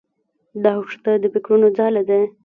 [0.63, 2.19] دښته د فکرو ځاله ده.